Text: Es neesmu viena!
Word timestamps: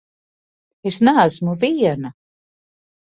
Es 0.91 0.97
neesmu 1.09 1.53
viena! 1.65 2.11